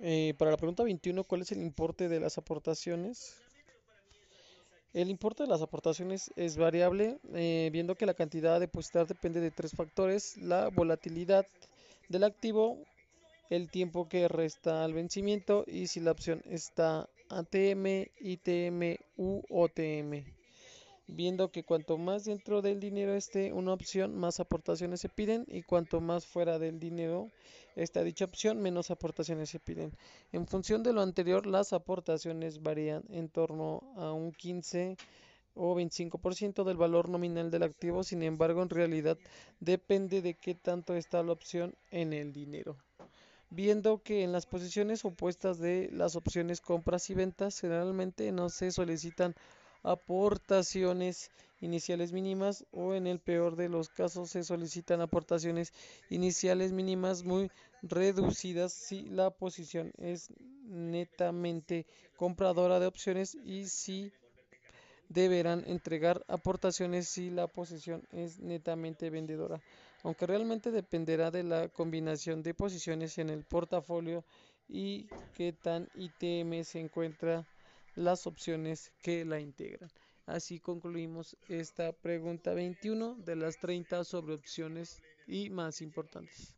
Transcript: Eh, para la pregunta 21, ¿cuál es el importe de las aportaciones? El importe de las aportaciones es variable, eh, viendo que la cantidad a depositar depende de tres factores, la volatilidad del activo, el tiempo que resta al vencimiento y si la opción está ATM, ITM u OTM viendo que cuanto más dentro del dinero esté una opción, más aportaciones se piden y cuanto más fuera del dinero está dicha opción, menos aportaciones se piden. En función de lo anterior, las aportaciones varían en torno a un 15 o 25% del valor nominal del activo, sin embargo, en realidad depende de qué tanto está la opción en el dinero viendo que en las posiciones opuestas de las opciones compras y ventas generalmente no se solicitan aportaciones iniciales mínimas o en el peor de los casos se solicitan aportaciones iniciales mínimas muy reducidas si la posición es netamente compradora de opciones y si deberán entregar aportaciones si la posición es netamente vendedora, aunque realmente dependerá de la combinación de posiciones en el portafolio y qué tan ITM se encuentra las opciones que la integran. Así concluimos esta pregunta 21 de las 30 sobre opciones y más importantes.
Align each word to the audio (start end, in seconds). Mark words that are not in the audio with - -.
Eh, 0.00 0.34
para 0.38 0.50
la 0.50 0.56
pregunta 0.56 0.82
21, 0.82 1.24
¿cuál 1.24 1.42
es 1.42 1.52
el 1.52 1.62
importe 1.62 2.08
de 2.08 2.20
las 2.20 2.36
aportaciones? 2.36 3.34
El 4.92 5.10
importe 5.10 5.42
de 5.42 5.48
las 5.48 5.62
aportaciones 5.62 6.30
es 6.36 6.56
variable, 6.56 7.18
eh, 7.34 7.70
viendo 7.72 7.94
que 7.94 8.06
la 8.06 8.14
cantidad 8.14 8.54
a 8.54 8.58
depositar 8.58 9.06
depende 9.06 9.40
de 9.40 9.50
tres 9.50 9.72
factores, 9.72 10.36
la 10.38 10.68
volatilidad 10.68 11.46
del 12.08 12.24
activo, 12.24 12.78
el 13.50 13.70
tiempo 13.70 14.08
que 14.08 14.28
resta 14.28 14.84
al 14.84 14.94
vencimiento 14.94 15.64
y 15.66 15.86
si 15.86 16.00
la 16.00 16.12
opción 16.12 16.42
está 16.46 17.08
ATM, 17.28 18.08
ITM 18.20 18.98
u 19.16 19.42
OTM 19.48 20.35
viendo 21.06 21.50
que 21.50 21.64
cuanto 21.64 21.98
más 21.98 22.24
dentro 22.24 22.62
del 22.62 22.80
dinero 22.80 23.14
esté 23.14 23.52
una 23.52 23.72
opción, 23.72 24.16
más 24.16 24.40
aportaciones 24.40 25.00
se 25.00 25.08
piden 25.08 25.44
y 25.48 25.62
cuanto 25.62 26.00
más 26.00 26.26
fuera 26.26 26.58
del 26.58 26.78
dinero 26.78 27.30
está 27.76 28.02
dicha 28.02 28.24
opción, 28.24 28.60
menos 28.60 28.90
aportaciones 28.90 29.50
se 29.50 29.60
piden. 29.60 29.92
En 30.32 30.46
función 30.46 30.82
de 30.82 30.92
lo 30.92 31.02
anterior, 31.02 31.46
las 31.46 31.72
aportaciones 31.72 32.62
varían 32.62 33.04
en 33.10 33.28
torno 33.28 33.82
a 33.96 34.12
un 34.12 34.32
15 34.32 34.96
o 35.54 35.74
25% 35.74 36.64
del 36.64 36.76
valor 36.76 37.08
nominal 37.08 37.50
del 37.50 37.62
activo, 37.62 38.02
sin 38.02 38.22
embargo, 38.22 38.62
en 38.62 38.70
realidad 38.70 39.16
depende 39.60 40.22
de 40.22 40.34
qué 40.34 40.54
tanto 40.54 40.94
está 40.94 41.22
la 41.22 41.32
opción 41.32 41.74
en 41.90 42.12
el 42.12 42.32
dinero 42.32 42.76
viendo 43.50 44.02
que 44.02 44.24
en 44.24 44.32
las 44.32 44.44
posiciones 44.44 45.04
opuestas 45.04 45.58
de 45.58 45.88
las 45.92 46.16
opciones 46.16 46.60
compras 46.60 47.08
y 47.10 47.14
ventas 47.14 47.60
generalmente 47.60 48.32
no 48.32 48.48
se 48.48 48.72
solicitan 48.72 49.34
aportaciones 49.86 51.30
iniciales 51.60 52.12
mínimas 52.12 52.66
o 52.72 52.94
en 52.94 53.06
el 53.06 53.20
peor 53.20 53.54
de 53.56 53.68
los 53.68 53.88
casos 53.88 54.30
se 54.30 54.42
solicitan 54.42 55.00
aportaciones 55.00 55.72
iniciales 56.10 56.72
mínimas 56.72 57.24
muy 57.24 57.50
reducidas 57.82 58.72
si 58.72 59.02
la 59.02 59.30
posición 59.30 59.92
es 59.98 60.28
netamente 60.64 61.86
compradora 62.16 62.80
de 62.80 62.86
opciones 62.86 63.36
y 63.44 63.68
si 63.68 64.12
deberán 65.08 65.62
entregar 65.66 66.24
aportaciones 66.26 67.08
si 67.08 67.30
la 67.30 67.46
posición 67.46 68.02
es 68.10 68.40
netamente 68.40 69.08
vendedora, 69.08 69.62
aunque 70.02 70.26
realmente 70.26 70.72
dependerá 70.72 71.30
de 71.30 71.44
la 71.44 71.68
combinación 71.68 72.42
de 72.42 72.54
posiciones 72.54 73.18
en 73.18 73.30
el 73.30 73.44
portafolio 73.44 74.24
y 74.68 75.06
qué 75.34 75.52
tan 75.52 75.88
ITM 75.94 76.64
se 76.64 76.80
encuentra 76.80 77.46
las 77.96 78.26
opciones 78.26 78.92
que 79.02 79.24
la 79.24 79.40
integran. 79.40 79.90
Así 80.26 80.60
concluimos 80.60 81.36
esta 81.48 81.92
pregunta 81.92 82.52
21 82.54 83.16
de 83.16 83.36
las 83.36 83.58
30 83.58 84.04
sobre 84.04 84.34
opciones 84.34 85.00
y 85.26 85.50
más 85.50 85.80
importantes. 85.82 86.54